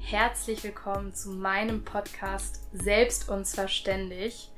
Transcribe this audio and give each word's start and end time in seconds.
Herzlich 0.00 0.62
willkommen 0.62 1.14
zu 1.14 1.30
meinem 1.30 1.86
Podcast 1.86 2.60
Selbst 2.74 3.30
und 3.30 3.46
zwar 3.46 3.68
ständig. 3.68 4.50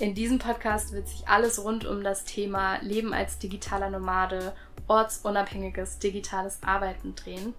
In 0.00 0.16
diesem 0.16 0.40
Podcast 0.40 0.92
wird 0.92 1.06
sich 1.06 1.28
alles 1.28 1.62
rund 1.62 1.84
um 1.84 2.02
das 2.02 2.24
Thema 2.24 2.82
Leben 2.82 3.14
als 3.14 3.38
digitaler 3.38 3.88
Nomade, 3.88 4.52
ortsunabhängiges 4.88 6.00
digitales 6.00 6.58
Arbeiten 6.64 7.14
drehen. 7.14 7.54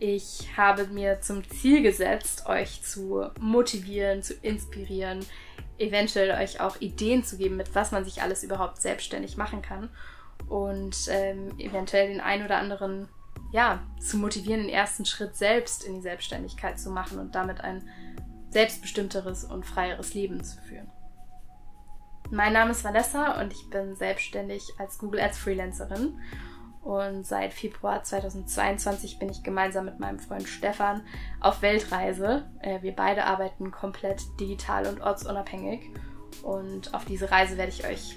Ich 0.00 0.56
habe 0.56 0.88
mir 0.88 1.20
zum 1.20 1.48
Ziel 1.48 1.82
gesetzt, 1.82 2.46
euch 2.46 2.82
zu 2.82 3.30
motivieren, 3.38 4.24
zu 4.24 4.34
inspirieren, 4.34 5.24
eventuell 5.78 6.32
euch 6.32 6.58
auch 6.60 6.80
Ideen 6.80 7.22
zu 7.22 7.36
geben, 7.36 7.56
mit 7.56 7.76
was 7.76 7.92
man 7.92 8.04
sich 8.04 8.22
alles 8.22 8.42
überhaupt 8.42 8.82
selbstständig 8.82 9.36
machen 9.36 9.62
kann 9.62 9.88
und 10.48 10.96
ähm, 11.08 11.58
eventuell 11.58 12.08
den 12.08 12.20
ein 12.20 12.44
oder 12.44 12.58
anderen 12.58 13.08
ja, 13.52 13.82
zu 14.00 14.18
motivieren, 14.18 14.62
den 14.62 14.70
ersten 14.70 15.04
Schritt 15.04 15.36
selbst 15.36 15.84
in 15.84 15.94
die 15.94 16.02
Selbstständigkeit 16.02 16.78
zu 16.78 16.90
machen 16.90 17.18
und 17.18 17.34
damit 17.34 17.60
ein 17.60 17.88
selbstbestimmteres 18.50 19.44
und 19.44 19.64
freieres 19.64 20.14
Leben 20.14 20.42
zu 20.42 20.60
führen. 20.62 20.90
Mein 22.30 22.52
Name 22.52 22.72
ist 22.72 22.82
Vanessa 22.82 23.40
und 23.40 23.52
ich 23.52 23.70
bin 23.70 23.94
selbstständig 23.96 24.62
als 24.78 24.98
Google 24.98 25.20
Ads 25.20 25.38
Freelancerin. 25.38 26.18
Und 26.82 27.24
seit 27.26 27.54
Februar 27.54 28.02
2022 28.02 29.18
bin 29.18 29.30
ich 29.30 29.42
gemeinsam 29.42 29.84
mit 29.86 30.00
meinem 30.00 30.18
Freund 30.18 30.48
Stefan 30.48 31.02
auf 31.40 31.62
Weltreise. 31.62 32.44
Äh, 32.60 32.82
wir 32.82 32.94
beide 32.94 33.24
arbeiten 33.24 33.70
komplett 33.70 34.22
digital 34.38 34.86
und 34.86 35.00
ortsunabhängig. 35.00 35.90
Und 36.42 36.92
auf 36.92 37.04
diese 37.04 37.30
Reise 37.30 37.56
werde 37.56 37.72
ich 37.72 37.86
euch 37.86 38.16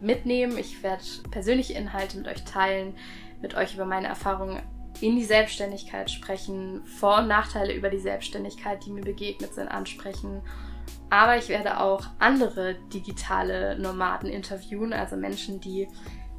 mitnehmen. 0.00 0.58
Ich 0.58 0.82
werde 0.82 1.02
persönliche 1.30 1.74
Inhalte 1.74 2.18
mit 2.18 2.28
euch 2.28 2.44
teilen, 2.44 2.94
mit 3.40 3.54
euch 3.54 3.74
über 3.74 3.84
meine 3.84 4.08
Erfahrungen 4.08 4.62
in 5.00 5.16
die 5.16 5.24
Selbstständigkeit 5.24 6.10
sprechen, 6.10 6.84
Vor- 6.86 7.18
und 7.18 7.28
Nachteile 7.28 7.74
über 7.74 7.90
die 7.90 7.98
Selbstständigkeit, 7.98 8.84
die 8.84 8.90
mir 8.90 9.04
begegnet 9.04 9.54
sind, 9.54 9.68
ansprechen. 9.68 10.42
Aber 11.10 11.36
ich 11.36 11.48
werde 11.48 11.80
auch 11.80 12.06
andere 12.18 12.76
digitale 12.92 13.78
Nomaden 13.78 14.28
interviewen, 14.28 14.92
also 14.92 15.16
Menschen, 15.16 15.60
die 15.60 15.88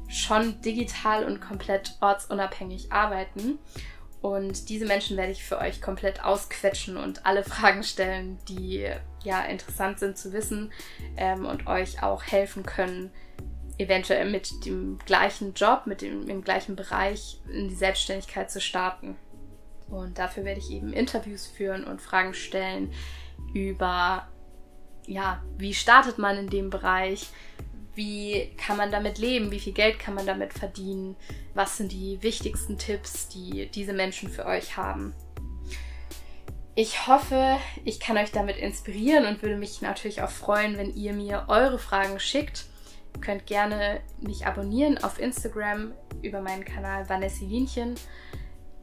schon 0.08 0.60
digital 0.62 1.24
und 1.24 1.40
komplett 1.40 1.96
ortsunabhängig 2.00 2.92
arbeiten. 2.92 3.58
Und 4.20 4.68
diese 4.68 4.86
Menschen 4.86 5.16
werde 5.16 5.32
ich 5.32 5.44
für 5.44 5.58
euch 5.58 5.80
komplett 5.80 6.24
ausquetschen 6.24 6.96
und 6.96 7.24
alle 7.24 7.44
Fragen 7.44 7.84
stellen, 7.84 8.38
die 8.48 8.88
ja 9.22 9.42
interessant 9.44 10.00
sind 10.00 10.18
zu 10.18 10.32
wissen 10.32 10.72
ähm, 11.16 11.46
und 11.46 11.66
euch 11.66 12.02
auch 12.02 12.24
helfen 12.24 12.64
können, 12.64 13.12
eventuell 13.78 14.28
mit 14.28 14.64
dem 14.64 14.98
gleichen 15.06 15.54
Job, 15.54 15.82
mit 15.86 16.02
dem 16.02 16.28
im 16.28 16.42
gleichen 16.42 16.76
Bereich 16.76 17.40
in 17.50 17.68
die 17.68 17.74
Selbstständigkeit 17.74 18.50
zu 18.50 18.60
starten. 18.60 19.16
Und 19.88 20.18
dafür 20.18 20.44
werde 20.44 20.60
ich 20.60 20.70
eben 20.70 20.92
Interviews 20.92 21.46
führen 21.46 21.84
und 21.84 22.02
Fragen 22.02 22.34
stellen 22.34 22.92
über, 23.54 24.28
ja, 25.06 25.42
wie 25.56 25.72
startet 25.72 26.18
man 26.18 26.36
in 26.36 26.50
dem 26.50 26.70
Bereich? 26.70 27.28
Wie 27.94 28.52
kann 28.56 28.76
man 28.76 28.90
damit 28.90 29.18
leben? 29.18 29.50
Wie 29.50 29.60
viel 29.60 29.72
Geld 29.72 29.98
kann 29.98 30.14
man 30.14 30.26
damit 30.26 30.52
verdienen? 30.52 31.16
Was 31.54 31.78
sind 31.78 31.92
die 31.92 32.22
wichtigsten 32.22 32.78
Tipps, 32.78 33.28
die 33.28 33.68
diese 33.70 33.92
Menschen 33.92 34.28
für 34.28 34.44
euch 34.46 34.76
haben? 34.76 35.14
Ich 36.74 37.08
hoffe, 37.08 37.56
ich 37.84 37.98
kann 37.98 38.16
euch 38.16 38.30
damit 38.30 38.56
inspirieren 38.56 39.26
und 39.26 39.42
würde 39.42 39.56
mich 39.56 39.82
natürlich 39.82 40.22
auch 40.22 40.30
freuen, 40.30 40.78
wenn 40.78 40.94
ihr 40.94 41.12
mir 41.12 41.46
eure 41.48 41.78
Fragen 41.78 42.20
schickt. 42.20 42.66
Ihr 43.14 43.20
könnt 43.20 43.46
gerne 43.46 44.00
mich 44.20 44.46
abonnieren 44.46 44.98
auf 44.98 45.18
Instagram 45.18 45.92
über 46.22 46.40
meinen 46.40 46.64
Kanal 46.64 47.08
Vanessa 47.08 47.44
Linchen. 47.44 47.94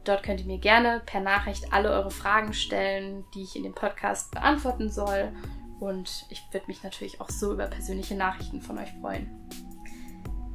Dort 0.04 0.22
könnt 0.22 0.40
ihr 0.40 0.46
mir 0.46 0.58
gerne 0.58 1.02
per 1.04 1.20
Nachricht 1.20 1.72
alle 1.72 1.90
eure 1.90 2.10
Fragen 2.10 2.52
stellen, 2.52 3.24
die 3.34 3.42
ich 3.42 3.56
in 3.56 3.64
dem 3.64 3.74
Podcast 3.74 4.30
beantworten 4.30 4.90
soll. 4.90 5.32
Und 5.80 6.26
ich 6.30 6.42
würde 6.52 6.66
mich 6.68 6.82
natürlich 6.82 7.20
auch 7.20 7.28
so 7.28 7.52
über 7.52 7.66
persönliche 7.66 8.14
Nachrichten 8.14 8.62
von 8.62 8.78
euch 8.78 8.92
freuen. 9.00 9.48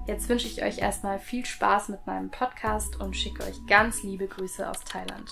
Jetzt 0.08 0.30
wünsche 0.30 0.48
ich 0.48 0.64
euch 0.64 0.80
erstmal 0.80 1.20
viel 1.20 1.46
Spaß 1.46 1.90
mit 1.90 2.08
meinem 2.08 2.32
Podcast 2.32 3.00
und 3.00 3.16
schicke 3.16 3.44
euch 3.44 3.66
ganz 3.68 4.04
liebe 4.04 4.28
Grüße 4.28 4.68
aus 4.68 4.84
Thailand. 4.84 5.30